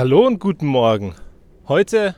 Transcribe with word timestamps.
Hallo 0.00 0.26
und 0.26 0.38
guten 0.38 0.66
Morgen. 0.66 1.14
Heute 1.68 2.14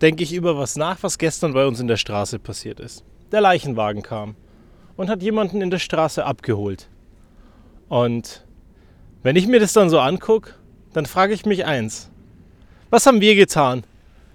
denke 0.00 0.22
ich 0.22 0.32
über 0.32 0.56
was 0.56 0.76
nach, 0.76 0.98
was 1.02 1.18
gestern 1.18 1.54
bei 1.54 1.66
uns 1.66 1.80
in 1.80 1.88
der 1.88 1.96
Straße 1.96 2.38
passiert 2.38 2.78
ist. 2.78 3.02
Der 3.32 3.40
Leichenwagen 3.40 4.02
kam 4.02 4.36
und 4.96 5.10
hat 5.10 5.20
jemanden 5.20 5.60
in 5.60 5.70
der 5.70 5.80
Straße 5.80 6.24
abgeholt. 6.24 6.88
Und 7.88 8.46
wenn 9.24 9.34
ich 9.34 9.48
mir 9.48 9.58
das 9.58 9.72
dann 9.72 9.90
so 9.90 9.98
angucke, 9.98 10.54
dann 10.92 11.04
frage 11.04 11.34
ich 11.34 11.44
mich 11.44 11.64
eins. 11.64 12.12
Was 12.90 13.06
haben 13.06 13.20
wir 13.20 13.34
getan? 13.34 13.82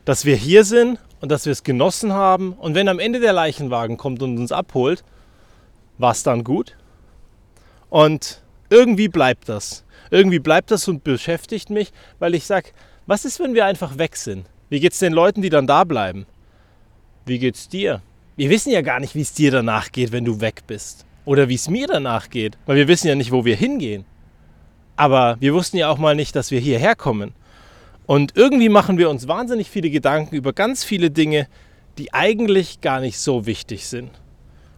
Dass 0.03 0.25
wir 0.25 0.35
hier 0.35 0.65
sind 0.65 0.99
und 1.21 1.31
dass 1.31 1.45
wir 1.45 1.53
es 1.53 1.63
genossen 1.63 2.11
haben 2.11 2.51
und 2.51 2.75
wenn 2.75 2.89
am 2.89 2.99
Ende 2.99 3.21
der 3.21 3.31
Leichenwagen 3.31 3.95
kommt 3.95 4.21
und 4.21 4.37
uns 4.37 4.51
abholt, 4.51 5.05
war 5.97 6.11
es 6.11 6.23
dann 6.23 6.43
gut? 6.43 6.75
Und 7.89 8.41
irgendwie 8.69 9.07
bleibt 9.07 9.49
das. 9.49 9.83
Irgendwie 10.11 10.39
bleibt 10.39 10.71
das 10.71 10.87
und 10.87 11.03
beschäftigt 11.03 11.69
mich, 11.69 11.91
weil 12.19 12.35
ich 12.35 12.45
sage, 12.45 12.69
was 13.07 13.25
ist, 13.25 13.39
wenn 13.39 13.53
wir 13.53 13.65
einfach 13.65 13.97
weg 13.97 14.15
sind? 14.15 14.45
Wie 14.69 14.79
geht 14.79 14.93
es 14.93 14.99
den 14.99 15.13
Leuten, 15.13 15.41
die 15.41 15.49
dann 15.49 15.67
da 15.67 15.83
bleiben? 15.83 16.25
Wie 17.25 17.39
geht's 17.39 17.69
dir? 17.69 18.01
Wir 18.35 18.49
wissen 18.49 18.71
ja 18.71 18.81
gar 18.81 18.99
nicht, 18.99 19.15
wie 19.15 19.21
es 19.21 19.33
dir 19.33 19.51
danach 19.51 19.91
geht, 19.91 20.11
wenn 20.11 20.25
du 20.25 20.41
weg 20.41 20.63
bist. 20.67 21.05
Oder 21.25 21.49
wie 21.49 21.55
es 21.55 21.69
mir 21.69 21.87
danach 21.87 22.29
geht, 22.29 22.57
weil 22.65 22.77
wir 22.77 22.87
wissen 22.87 23.07
ja 23.07 23.15
nicht, 23.15 23.31
wo 23.31 23.45
wir 23.45 23.55
hingehen. 23.55 24.05
Aber 24.95 25.37
wir 25.39 25.53
wussten 25.53 25.77
ja 25.77 25.89
auch 25.89 25.97
mal 25.97 26.15
nicht, 26.15 26.35
dass 26.35 26.51
wir 26.51 26.59
hierher 26.59 26.95
kommen. 26.95 27.33
Und 28.05 28.35
irgendwie 28.35 28.69
machen 28.69 28.97
wir 28.97 29.09
uns 29.09 29.27
wahnsinnig 29.27 29.69
viele 29.69 29.89
Gedanken 29.89 30.35
über 30.35 30.53
ganz 30.53 30.83
viele 30.83 31.09
Dinge, 31.09 31.47
die 31.97 32.13
eigentlich 32.13 32.81
gar 32.81 32.99
nicht 32.99 33.19
so 33.19 33.45
wichtig 33.45 33.87
sind. 33.87 34.11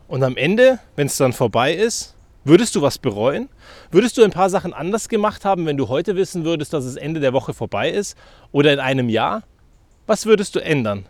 Und 0.08 0.24
am 0.24 0.38
Ende, 0.38 0.80
wenn 0.96 1.08
es 1.08 1.18
dann 1.18 1.34
vorbei 1.34 1.74
ist, 1.74 2.16
Würdest 2.48 2.78
du 2.78 2.82
was 2.82 2.98
bereuen? 2.98 3.50
Würdest 3.92 4.18
du 4.18 4.24
ein 4.24 4.32
paar 4.32 4.50
Sachen 4.50 4.72
anders 4.74 5.10
gemacht 5.10 5.44
haben, 5.44 5.66
wenn 5.66 5.76
du 5.76 5.90
heute 5.90 6.16
wissen 6.16 6.46
würdest, 6.46 6.72
dass 6.72 6.86
es 6.86 6.96
Ende 6.96 7.20
der 7.20 7.34
Woche 7.34 7.54
vorbei 7.54 7.90
ist 7.90 8.18
oder 8.54 8.72
in 8.72 8.80
einem 8.80 9.10
Jahr? 9.10 9.44
Was 10.06 10.26
würdest 10.26 10.56
du 10.56 10.60
ändern? 10.60 11.06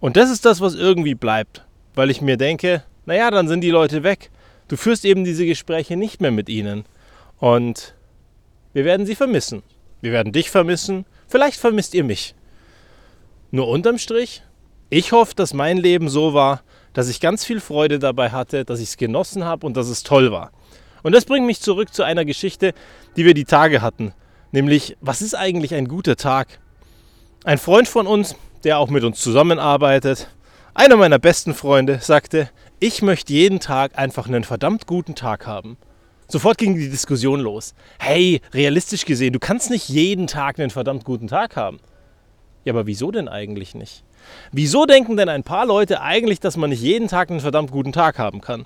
Und 0.00 0.16
das 0.16 0.30
ist 0.30 0.46
das, 0.46 0.62
was 0.62 0.76
irgendwie 0.76 1.14
bleibt, 1.14 1.66
weil 1.94 2.08
ich 2.08 2.22
mir 2.22 2.38
denke, 2.38 2.84
naja, 3.04 3.30
dann 3.30 3.48
sind 3.48 3.60
die 3.60 3.70
Leute 3.70 4.02
weg. 4.02 4.30
Du 4.68 4.78
führst 4.78 5.04
eben 5.04 5.24
diese 5.24 5.44
Gespräche 5.44 5.94
nicht 5.94 6.22
mehr 6.22 6.30
mit 6.30 6.48
ihnen. 6.48 6.86
Und 7.38 7.94
wir 8.72 8.86
werden 8.86 9.04
sie 9.04 9.16
vermissen. 9.16 9.62
Wir 10.00 10.12
werden 10.12 10.32
dich 10.32 10.50
vermissen. 10.50 11.04
Vielleicht 11.28 11.60
vermisst 11.60 11.92
ihr 11.92 12.04
mich. 12.04 12.34
Nur 13.50 13.68
unterm 13.68 13.98
Strich, 13.98 14.42
ich 14.88 15.12
hoffe, 15.12 15.34
dass 15.34 15.52
mein 15.52 15.76
Leben 15.76 16.08
so 16.08 16.32
war, 16.32 16.62
dass 16.94 17.08
ich 17.08 17.20
ganz 17.20 17.44
viel 17.44 17.60
Freude 17.60 17.98
dabei 17.98 18.30
hatte, 18.30 18.64
dass 18.64 18.80
ich 18.80 18.88
es 18.90 18.96
genossen 18.96 19.44
habe 19.44 19.66
und 19.66 19.76
dass 19.76 19.88
es 19.88 20.02
toll 20.02 20.32
war. 20.32 20.50
Und 21.02 21.14
das 21.14 21.26
bringt 21.26 21.46
mich 21.46 21.60
zurück 21.60 21.92
zu 21.92 22.02
einer 22.02 22.24
Geschichte, 22.24 22.72
die 23.16 23.26
wir 23.26 23.34
die 23.34 23.44
Tage 23.44 23.82
hatten. 23.82 24.14
Nämlich, 24.52 24.96
was 25.02 25.20
ist 25.20 25.34
eigentlich 25.34 25.74
ein 25.74 25.86
guter 25.86 26.16
Tag? 26.16 26.60
Ein 27.44 27.58
Freund 27.58 27.88
von 27.88 28.06
uns, 28.06 28.36
der 28.62 28.78
auch 28.78 28.88
mit 28.88 29.04
uns 29.04 29.20
zusammenarbeitet, 29.20 30.30
einer 30.72 30.96
meiner 30.96 31.18
besten 31.18 31.52
Freunde, 31.52 31.98
sagte, 32.00 32.48
ich 32.80 33.02
möchte 33.02 33.32
jeden 33.32 33.60
Tag 33.60 33.98
einfach 33.98 34.26
einen 34.26 34.44
verdammt 34.44 34.86
guten 34.86 35.14
Tag 35.14 35.46
haben. 35.46 35.76
Sofort 36.26 36.58
ging 36.58 36.74
die 36.74 36.88
Diskussion 36.88 37.40
los. 37.40 37.74
Hey, 37.98 38.40
realistisch 38.52 39.04
gesehen, 39.04 39.32
du 39.32 39.38
kannst 39.38 39.70
nicht 39.70 39.88
jeden 39.88 40.26
Tag 40.26 40.58
einen 40.58 40.70
verdammt 40.70 41.04
guten 41.04 41.28
Tag 41.28 41.56
haben. 41.56 41.80
Ja, 42.64 42.72
aber 42.72 42.86
wieso 42.86 43.10
denn 43.10 43.28
eigentlich 43.28 43.74
nicht? 43.74 44.02
Wieso 44.52 44.86
denken 44.86 45.16
denn 45.16 45.28
ein 45.28 45.42
paar 45.42 45.66
Leute 45.66 46.00
eigentlich, 46.00 46.40
dass 46.40 46.56
man 46.56 46.70
nicht 46.70 46.82
jeden 46.82 47.08
Tag 47.08 47.30
einen 47.30 47.40
verdammt 47.40 47.70
guten 47.70 47.92
Tag 47.92 48.18
haben 48.18 48.40
kann? 48.40 48.64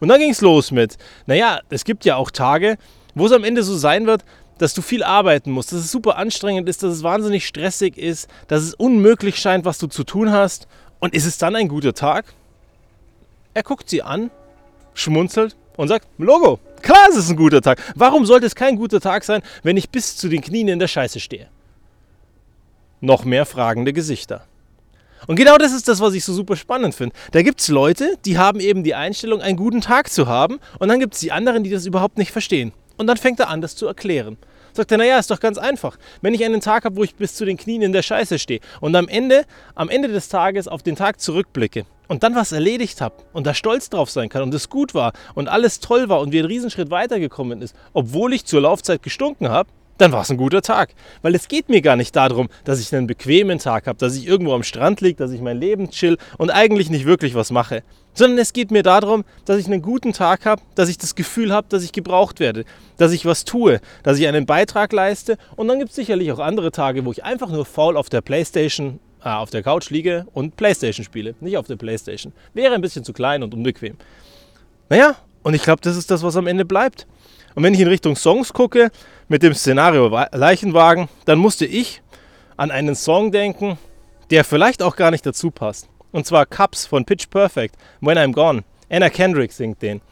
Und 0.00 0.08
dann 0.08 0.20
ging 0.20 0.30
es 0.30 0.40
los 0.40 0.72
mit, 0.72 0.98
naja, 1.26 1.60
es 1.70 1.84
gibt 1.84 2.04
ja 2.04 2.16
auch 2.16 2.30
Tage, 2.30 2.76
wo 3.14 3.26
es 3.26 3.32
am 3.32 3.44
Ende 3.44 3.62
so 3.62 3.76
sein 3.76 4.06
wird, 4.06 4.24
dass 4.58 4.74
du 4.74 4.82
viel 4.82 5.02
arbeiten 5.02 5.50
musst, 5.50 5.72
dass 5.72 5.80
es 5.80 5.90
super 5.90 6.16
anstrengend 6.16 6.68
ist, 6.68 6.82
dass 6.82 6.92
es 6.92 7.02
wahnsinnig 7.02 7.46
stressig 7.46 7.96
ist, 7.96 8.28
dass 8.48 8.62
es 8.62 8.74
unmöglich 8.74 9.36
scheint, 9.36 9.64
was 9.64 9.78
du 9.78 9.86
zu 9.86 10.04
tun 10.04 10.32
hast. 10.32 10.66
Und 10.98 11.14
ist 11.14 11.26
es 11.26 11.38
dann 11.38 11.56
ein 11.56 11.68
guter 11.68 11.94
Tag? 11.94 12.26
Er 13.54 13.62
guckt 13.62 13.88
sie 13.88 14.02
an, 14.02 14.30
schmunzelt 14.94 15.56
und 15.76 15.88
sagt, 15.88 16.06
Logo, 16.18 16.58
klar 16.82 17.08
ist 17.10 17.16
es 17.16 17.30
ein 17.30 17.36
guter 17.36 17.60
Tag. 17.60 17.82
Warum 17.94 18.26
sollte 18.26 18.46
es 18.46 18.54
kein 18.54 18.76
guter 18.76 19.00
Tag 19.00 19.24
sein, 19.24 19.42
wenn 19.62 19.76
ich 19.76 19.90
bis 19.90 20.16
zu 20.16 20.28
den 20.28 20.40
Knien 20.40 20.68
in 20.68 20.78
der 20.78 20.88
Scheiße 20.88 21.20
stehe? 21.20 21.48
Noch 23.00 23.24
mehr 23.24 23.46
fragende 23.46 23.92
Gesichter. 23.92 24.46
Und 25.26 25.36
genau 25.36 25.58
das 25.58 25.72
ist 25.72 25.88
das, 25.88 26.00
was 26.00 26.14
ich 26.14 26.24
so 26.24 26.32
super 26.32 26.56
spannend 26.56 26.94
finde. 26.94 27.14
Da 27.32 27.42
gibt 27.42 27.60
es 27.60 27.68
Leute, 27.68 28.16
die 28.24 28.38
haben 28.38 28.60
eben 28.60 28.84
die 28.84 28.94
Einstellung, 28.94 29.40
einen 29.40 29.56
guten 29.56 29.80
Tag 29.80 30.10
zu 30.10 30.26
haben. 30.28 30.60
Und 30.78 30.88
dann 30.88 31.00
gibt 31.00 31.14
es 31.14 31.20
die 31.20 31.32
anderen, 31.32 31.64
die 31.64 31.70
das 31.70 31.86
überhaupt 31.86 32.18
nicht 32.18 32.32
verstehen. 32.32 32.72
Und 32.96 33.06
dann 33.06 33.16
fängt 33.16 33.40
er 33.40 33.48
an, 33.48 33.60
das 33.60 33.76
zu 33.76 33.86
erklären. 33.86 34.36
Sagt 34.72 34.92
er, 34.92 34.98
naja, 34.98 35.18
ist 35.18 35.30
doch 35.30 35.40
ganz 35.40 35.56
einfach. 35.58 35.96
Wenn 36.20 36.34
ich 36.34 36.44
einen 36.44 36.60
Tag 36.60 36.84
habe, 36.84 36.96
wo 36.96 37.02
ich 37.02 37.14
bis 37.14 37.34
zu 37.34 37.44
den 37.44 37.56
Knien 37.56 37.82
in 37.82 37.92
der 37.92 38.02
Scheiße 38.02 38.38
stehe 38.38 38.60
und 38.80 38.94
am 38.94 39.08
Ende, 39.08 39.44
am 39.74 39.88
Ende 39.88 40.08
des 40.08 40.28
Tages 40.28 40.68
auf 40.68 40.82
den 40.82 40.96
Tag 40.96 41.18
zurückblicke 41.18 41.86
und 42.08 42.22
dann 42.22 42.34
was 42.34 42.52
erledigt 42.52 43.00
habe 43.00 43.16
und 43.32 43.46
da 43.46 43.54
stolz 43.54 43.88
drauf 43.88 44.10
sein 44.10 44.28
kann 44.28 44.42
und 44.42 44.52
es 44.52 44.68
gut 44.68 44.92
war 44.92 45.14
und 45.34 45.48
alles 45.48 45.80
toll 45.80 46.10
war 46.10 46.20
und 46.20 46.32
wir 46.32 46.40
einen 46.40 46.48
Riesenschritt 46.48 46.90
weitergekommen 46.90 47.62
ist, 47.62 47.74
obwohl 47.94 48.34
ich 48.34 48.44
zur 48.44 48.60
Laufzeit 48.60 49.02
gestunken 49.02 49.48
habe, 49.48 49.70
dann 49.98 50.12
war 50.12 50.22
es 50.22 50.30
ein 50.30 50.36
guter 50.36 50.62
Tag. 50.62 50.90
Weil 51.22 51.34
es 51.34 51.48
geht 51.48 51.68
mir 51.68 51.80
gar 51.80 51.96
nicht 51.96 52.14
darum, 52.16 52.48
dass 52.64 52.80
ich 52.80 52.94
einen 52.94 53.06
bequemen 53.06 53.58
Tag 53.58 53.86
habe, 53.86 53.98
dass 53.98 54.16
ich 54.16 54.26
irgendwo 54.26 54.54
am 54.54 54.62
Strand 54.62 55.00
liege, 55.00 55.16
dass 55.16 55.32
ich 55.32 55.40
mein 55.40 55.58
Leben 55.58 55.90
chill 55.90 56.18
und 56.38 56.50
eigentlich 56.50 56.90
nicht 56.90 57.06
wirklich 57.06 57.34
was 57.34 57.50
mache. 57.50 57.82
Sondern 58.14 58.38
es 58.38 58.52
geht 58.52 58.70
mir 58.70 58.82
darum, 58.82 59.24
dass 59.44 59.58
ich 59.58 59.66
einen 59.66 59.82
guten 59.82 60.12
Tag 60.12 60.46
habe, 60.46 60.62
dass 60.74 60.88
ich 60.88 60.98
das 60.98 61.14
Gefühl 61.14 61.52
habe, 61.52 61.66
dass 61.68 61.82
ich 61.82 61.92
gebraucht 61.92 62.40
werde, 62.40 62.64
dass 62.96 63.12
ich 63.12 63.26
was 63.26 63.44
tue, 63.44 63.80
dass 64.02 64.18
ich 64.18 64.26
einen 64.26 64.46
Beitrag 64.46 64.92
leiste. 64.92 65.36
Und 65.56 65.68
dann 65.68 65.78
gibt 65.78 65.90
es 65.90 65.96
sicherlich 65.96 66.32
auch 66.32 66.38
andere 66.38 66.72
Tage, 66.72 67.04
wo 67.04 67.12
ich 67.12 67.24
einfach 67.24 67.50
nur 67.50 67.66
faul 67.66 67.96
auf 67.96 68.08
der 68.08 68.22
Playstation, 68.22 69.00
äh, 69.22 69.28
auf 69.28 69.50
der 69.50 69.62
Couch 69.62 69.90
liege 69.90 70.26
und 70.32 70.56
Playstation 70.56 71.04
spiele. 71.04 71.34
Nicht 71.40 71.58
auf 71.58 71.66
der 71.66 71.76
Playstation. 71.76 72.32
Wäre 72.54 72.74
ein 72.74 72.80
bisschen 72.80 73.04
zu 73.04 73.12
klein 73.12 73.42
und 73.42 73.52
unbequem. 73.52 73.96
Naja, 74.88 75.16
und 75.42 75.54
ich 75.54 75.62
glaube, 75.62 75.80
das 75.82 75.96
ist 75.96 76.10
das, 76.10 76.22
was 76.22 76.36
am 76.36 76.46
Ende 76.46 76.64
bleibt. 76.64 77.06
Und 77.56 77.62
wenn 77.62 77.72
ich 77.72 77.80
in 77.80 77.88
Richtung 77.88 78.16
Songs 78.16 78.52
gucke, 78.52 78.90
mit 79.28 79.42
dem 79.42 79.54
Szenario 79.54 80.08
Leichenwagen, 80.32 81.08
dann 81.24 81.38
musste 81.38 81.64
ich 81.64 82.02
an 82.58 82.70
einen 82.70 82.94
Song 82.94 83.32
denken, 83.32 83.78
der 84.30 84.44
vielleicht 84.44 84.82
auch 84.82 84.94
gar 84.94 85.10
nicht 85.10 85.24
dazu 85.24 85.50
passt. 85.50 85.88
Und 86.12 86.26
zwar 86.26 86.44
Cups 86.44 86.84
von 86.84 87.06
Pitch 87.06 87.30
Perfect, 87.30 87.74
When 88.02 88.18
I'm 88.18 88.32
Gone. 88.32 88.62
Anna 88.90 89.08
Kendrick 89.08 89.52
singt 89.52 89.80
den. 89.80 90.02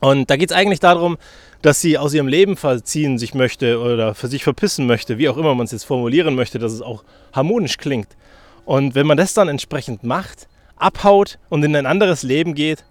Und 0.00 0.30
da 0.30 0.36
geht 0.36 0.50
es 0.50 0.56
eigentlich 0.56 0.80
darum, 0.80 1.18
dass 1.60 1.82
sie 1.82 1.98
aus 1.98 2.14
ihrem 2.14 2.26
Leben 2.26 2.56
verziehen 2.56 3.18
sich 3.18 3.34
möchte 3.34 3.78
oder 3.78 4.14
für 4.14 4.28
sich 4.28 4.42
verpissen 4.42 4.86
möchte, 4.86 5.18
wie 5.18 5.28
auch 5.28 5.36
immer 5.36 5.54
man 5.54 5.66
es 5.66 5.72
jetzt 5.72 5.84
formulieren 5.84 6.34
möchte, 6.34 6.58
dass 6.58 6.72
es 6.72 6.80
auch 6.80 7.04
harmonisch 7.34 7.76
klingt. 7.76 8.08
Und 8.64 8.94
wenn 8.94 9.06
man 9.06 9.18
das 9.18 9.34
dann 9.34 9.48
entsprechend 9.48 10.04
macht, 10.04 10.48
abhaut 10.76 11.38
und 11.50 11.62
in 11.62 11.76
ein 11.76 11.86
anderes 11.86 12.22
Leben 12.22 12.54
geht, 12.54 12.84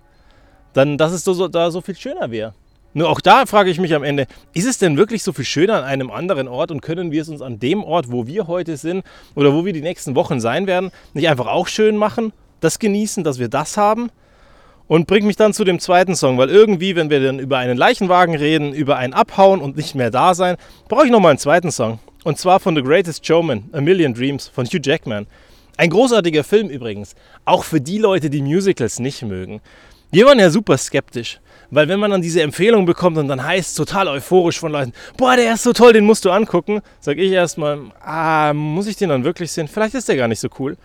dann 0.73 0.99
dass 0.99 1.11
es 1.13 1.23
so, 1.23 1.47
da 1.47 1.71
so 1.71 1.81
viel 1.81 1.95
schöner 1.95 2.29
wäre. 2.29 2.53
Nur 2.93 3.09
auch 3.09 3.21
da 3.21 3.45
frage 3.45 3.69
ich 3.69 3.79
mich 3.79 3.95
am 3.95 4.03
Ende, 4.03 4.27
ist 4.53 4.67
es 4.67 4.77
denn 4.77 4.97
wirklich 4.97 5.23
so 5.23 5.31
viel 5.31 5.45
schöner 5.45 5.75
an 5.77 5.83
einem 5.85 6.11
anderen 6.11 6.47
Ort 6.47 6.71
und 6.71 6.81
können 6.81 7.11
wir 7.11 7.21
es 7.21 7.29
uns 7.29 7.41
an 7.41 7.59
dem 7.59 7.83
Ort, 7.83 8.11
wo 8.11 8.27
wir 8.27 8.47
heute 8.47 8.75
sind 8.75 9.05
oder 9.35 9.53
wo 9.53 9.63
wir 9.63 9.71
die 9.71 9.81
nächsten 9.81 10.15
Wochen 10.15 10.41
sein 10.41 10.67
werden, 10.67 10.91
nicht 11.13 11.29
einfach 11.29 11.47
auch 11.47 11.67
schön 11.67 11.95
machen, 11.95 12.33
das 12.59 12.79
genießen, 12.79 13.23
dass 13.23 13.39
wir 13.39 13.47
das 13.47 13.77
haben? 13.77 14.09
Und 14.87 15.07
bringt 15.07 15.25
mich 15.25 15.37
dann 15.37 15.53
zu 15.53 15.63
dem 15.63 15.79
zweiten 15.79 16.15
Song, 16.15 16.37
weil 16.37 16.49
irgendwie, 16.49 16.97
wenn 16.97 17.09
wir 17.09 17.23
dann 17.23 17.39
über 17.39 17.57
einen 17.57 17.77
Leichenwagen 17.77 18.35
reden, 18.35 18.73
über 18.73 18.97
ein 18.97 19.13
Abhauen 19.13 19.61
und 19.61 19.77
nicht 19.77 19.95
mehr 19.95 20.11
da 20.11 20.33
sein, 20.33 20.57
brauche 20.89 21.05
ich 21.05 21.11
nochmal 21.11 21.29
einen 21.29 21.39
zweiten 21.39 21.71
Song. 21.71 21.99
Und 22.25 22.39
zwar 22.39 22.59
von 22.59 22.75
The 22.75 22.83
Greatest 22.83 23.25
Showman, 23.25 23.69
A 23.71 23.79
Million 23.79 24.13
Dreams 24.13 24.49
von 24.49 24.65
Hugh 24.65 24.81
Jackman. 24.83 25.27
Ein 25.77 25.91
großartiger 25.91 26.43
Film 26.43 26.69
übrigens, 26.69 27.15
auch 27.45 27.63
für 27.63 27.79
die 27.79 27.99
Leute, 27.99 28.29
die 28.29 28.41
Musicals 28.41 28.99
nicht 28.99 29.21
mögen. 29.21 29.61
Wir 30.11 30.25
waren 30.25 30.39
ja 30.39 30.49
super 30.49 30.77
skeptisch. 30.77 31.39
Weil 31.73 31.87
wenn 31.87 32.01
man 32.01 32.11
dann 32.11 32.21
diese 32.21 32.41
Empfehlung 32.41 32.85
bekommt 32.85 33.17
und 33.17 33.29
dann 33.29 33.41
heißt 33.41 33.77
total 33.77 34.09
euphorisch 34.09 34.59
von 34.59 34.73
Leuten, 34.73 34.91
boah, 35.15 35.37
der 35.37 35.53
ist 35.53 35.63
so 35.63 35.71
toll, 35.71 35.93
den 35.93 36.03
musst 36.03 36.25
du 36.25 36.31
angucken, 36.31 36.81
sag 36.99 37.17
ich 37.17 37.31
erstmal, 37.31 37.79
ah, 38.03 38.51
muss 38.53 38.87
ich 38.87 38.97
den 38.97 39.07
dann 39.07 39.23
wirklich 39.23 39.53
sehen? 39.53 39.69
Vielleicht 39.69 39.95
ist 39.95 40.09
der 40.09 40.17
gar 40.17 40.27
nicht 40.27 40.41
so 40.41 40.49
cool. 40.59 40.75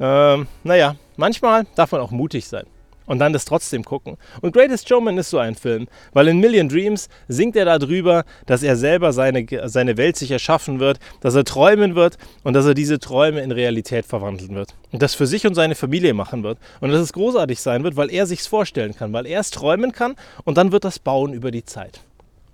Ähm, 0.00 0.46
naja, 0.64 0.96
manchmal 1.16 1.66
darf 1.74 1.92
man 1.92 2.00
auch 2.00 2.10
mutig 2.10 2.48
sein 2.48 2.64
und 3.06 3.18
dann 3.18 3.32
das 3.32 3.44
trotzdem 3.44 3.84
gucken. 3.84 4.16
Und 4.40 4.52
Greatest 4.52 4.88
Showman 4.88 5.18
ist 5.18 5.30
so 5.30 5.38
ein 5.38 5.54
Film, 5.54 5.88
weil 6.12 6.28
in 6.28 6.38
Million 6.38 6.68
Dreams 6.68 7.08
singt 7.28 7.56
er 7.56 7.64
darüber, 7.64 8.24
dass 8.46 8.62
er 8.62 8.76
selber 8.76 9.12
seine, 9.12 9.46
seine 9.68 9.96
Welt 9.96 10.16
sich 10.16 10.30
erschaffen 10.30 10.80
wird, 10.80 10.98
dass 11.20 11.34
er 11.34 11.44
träumen 11.44 11.94
wird 11.94 12.18
und 12.42 12.54
dass 12.54 12.66
er 12.66 12.74
diese 12.74 12.98
Träume 12.98 13.40
in 13.40 13.52
Realität 13.52 14.06
verwandeln 14.06 14.54
wird. 14.54 14.74
Und 14.92 15.02
das 15.02 15.14
für 15.14 15.26
sich 15.26 15.46
und 15.46 15.54
seine 15.54 15.74
Familie 15.74 16.14
machen 16.14 16.42
wird. 16.42 16.58
Und 16.80 16.90
dass 16.90 17.00
es 17.00 17.12
großartig 17.12 17.60
sein 17.60 17.84
wird, 17.84 17.96
weil 17.96 18.10
er 18.10 18.26
sich's 18.26 18.46
vorstellen 18.46 18.94
kann, 18.94 19.12
weil 19.12 19.26
er 19.26 19.40
es 19.40 19.50
träumen 19.50 19.92
kann 19.92 20.14
und 20.44 20.56
dann 20.58 20.72
wird 20.72 20.84
das 20.84 20.98
bauen 20.98 21.32
über 21.32 21.50
die 21.50 21.64
Zeit. 21.64 22.00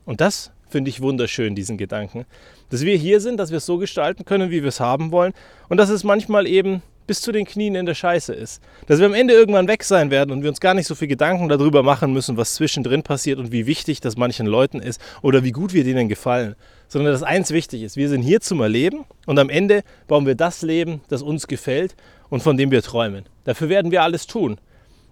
Und 0.05 0.21
das 0.21 0.51
finde 0.69 0.91
ich 0.91 1.01
wunderschön, 1.01 1.55
diesen 1.55 1.79
Gedanken. 1.79 2.25
Dass 2.71 2.83
wir 2.83 2.97
hier 2.97 3.21
sind, 3.21 3.39
dass 3.39 3.51
wir 3.51 3.59
es 3.59 3.67
so 3.67 3.79
gestalten 3.79 4.25
können, 4.25 4.51
wie 4.51 4.63
wir 4.63 4.69
es 4.69 4.81
haben 4.81 5.13
wollen 5.13 5.33
und 5.69 5.79
dass 5.79 5.89
es 5.89 6.05
manchmal 6.05 6.47
eben 6.47 6.83
bis 7.09 7.21
zu 7.21 7.33
den 7.33 7.45
Knien 7.45 7.75
in 7.75 7.87
der 7.87 7.97
Scheiße 7.97 8.33
ist. 8.33 8.63
Dass 8.87 9.01
wir 9.01 9.07
am 9.07 9.15
Ende 9.15 9.35
irgendwann 9.35 9.67
weg 9.67 9.83
sein 9.83 10.13
werden 10.13 10.31
und 10.31 10.43
wir 10.43 10.51
uns 10.51 10.61
gar 10.61 10.75
nicht 10.75 10.87
so 10.87 10.95
viel 10.95 11.09
Gedanken 11.09 11.49
darüber 11.49 11.83
machen 11.83 12.13
müssen, 12.13 12.37
was 12.37 12.55
zwischendrin 12.55 13.03
passiert 13.03 13.41
und 13.41 13.51
wie 13.51 13.67
wichtig 13.67 14.01
das 14.01 14.17
manchen 14.17 14.47
Leuten 14.47 14.79
ist 14.79 15.01
oder 15.23 15.43
wie 15.43 15.51
gut 15.51 15.73
wir 15.73 15.83
denen 15.83 16.09
gefallen. 16.09 16.55
sondern 16.89 17.13
dass 17.13 17.23
eins 17.23 17.51
wichtig 17.51 17.83
ist. 17.83 17.97
Wir 17.97 18.09
sind 18.09 18.23
hier 18.23 18.41
zum 18.41 18.61
Erleben 18.61 19.05
und 19.27 19.39
am 19.39 19.51
Ende 19.51 19.83
bauen 20.07 20.27
wir 20.27 20.35
das 20.35 20.63
Leben, 20.63 21.03
das 21.09 21.23
uns 21.23 21.47
gefällt 21.47 21.95
und 22.31 22.43
von 22.43 22.57
dem 22.57 22.71
wir 22.71 22.83
träumen. 22.83 23.27
Dafür 23.45 23.69
werden 23.69 23.91
wir 23.91 24.03
alles 24.03 24.27
tun. 24.27 24.59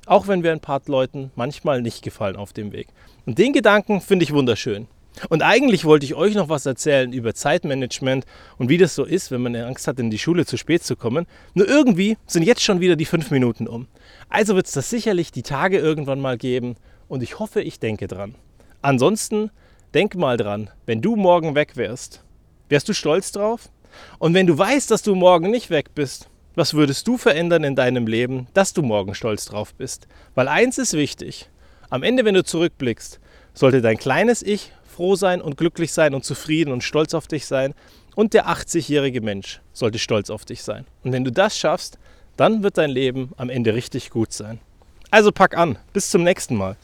Auch 0.06 0.28
wenn 0.28 0.42
wir 0.42 0.52
ein 0.52 0.60
paar 0.60 0.80
Leuten 0.86 1.32
manchmal 1.34 1.82
nicht 1.82 2.02
gefallen 2.02 2.36
auf 2.36 2.52
dem 2.52 2.72
Weg. 2.72 2.88
Und 3.26 3.38
den 3.38 3.52
Gedanken 3.52 4.00
finde 4.00 4.24
ich 4.24 4.32
wunderschön. 4.32 4.86
Und 5.28 5.42
eigentlich 5.42 5.84
wollte 5.84 6.04
ich 6.04 6.14
euch 6.14 6.34
noch 6.34 6.48
was 6.48 6.66
erzählen 6.66 7.12
über 7.12 7.34
Zeitmanagement 7.34 8.24
und 8.58 8.68
wie 8.68 8.78
das 8.78 8.94
so 8.94 9.04
ist, 9.04 9.30
wenn 9.30 9.42
man 9.42 9.56
Angst 9.56 9.88
hat, 9.88 9.98
in 9.98 10.10
die 10.10 10.18
Schule 10.18 10.44
zu 10.44 10.56
spät 10.56 10.82
zu 10.82 10.96
kommen. 10.96 11.26
Nur 11.54 11.68
irgendwie 11.68 12.16
sind 12.26 12.42
jetzt 12.42 12.62
schon 12.62 12.80
wieder 12.80 12.96
die 12.96 13.04
fünf 13.04 13.30
Minuten 13.30 13.66
um. 13.66 13.86
Also 14.28 14.54
wird 14.54 14.66
es 14.66 14.72
das 14.72 14.90
sicherlich 14.90 15.32
die 15.32 15.42
Tage 15.42 15.78
irgendwann 15.78 16.20
mal 16.20 16.36
geben 16.36 16.76
und 17.08 17.22
ich 17.22 17.38
hoffe, 17.38 17.62
ich 17.62 17.80
denke 17.80 18.08
dran. 18.08 18.34
Ansonsten 18.82 19.50
denk 19.94 20.14
mal 20.14 20.36
dran, 20.36 20.70
wenn 20.84 21.00
du 21.00 21.16
morgen 21.16 21.54
weg 21.54 21.76
wärst, 21.76 22.22
wärst 22.68 22.88
du 22.88 22.92
stolz 22.92 23.32
drauf? 23.32 23.70
Und 24.18 24.34
wenn 24.34 24.46
du 24.46 24.56
weißt, 24.58 24.90
dass 24.90 25.02
du 25.02 25.14
morgen 25.14 25.50
nicht 25.50 25.70
weg 25.70 25.94
bist, 25.94 26.28
was 26.54 26.74
würdest 26.74 27.06
du 27.08 27.16
verändern 27.16 27.64
in 27.64 27.76
deinem 27.76 28.06
Leben, 28.06 28.48
dass 28.54 28.72
du 28.72 28.82
morgen 28.82 29.14
stolz 29.14 29.46
drauf 29.46 29.74
bist? 29.74 30.08
Weil 30.34 30.48
eins 30.48 30.78
ist 30.78 30.94
wichtig. 30.94 31.50
Am 31.88 32.02
Ende, 32.02 32.24
wenn 32.24 32.34
du 32.34 32.44
zurückblickst, 32.44 33.20
sollte 33.54 33.80
dein 33.80 33.96
kleines 33.96 34.42
Ich 34.42 34.72
froh 34.96 35.14
sein 35.14 35.42
und 35.42 35.58
glücklich 35.58 35.92
sein 35.92 36.14
und 36.14 36.24
zufrieden 36.24 36.72
und 36.72 36.82
stolz 36.82 37.12
auf 37.12 37.26
dich 37.26 37.46
sein. 37.46 37.74
Und 38.14 38.32
der 38.32 38.48
80-jährige 38.48 39.20
Mensch 39.20 39.60
sollte 39.74 39.98
stolz 39.98 40.30
auf 40.30 40.46
dich 40.46 40.62
sein. 40.62 40.86
Und 41.04 41.12
wenn 41.12 41.22
du 41.22 41.30
das 41.30 41.58
schaffst, 41.58 41.98
dann 42.38 42.62
wird 42.62 42.78
dein 42.78 42.90
Leben 42.90 43.32
am 43.36 43.50
Ende 43.50 43.74
richtig 43.74 44.08
gut 44.08 44.32
sein. 44.32 44.58
Also 45.10 45.32
pack 45.32 45.54
an. 45.56 45.78
Bis 45.92 46.10
zum 46.10 46.22
nächsten 46.24 46.56
Mal. 46.56 46.76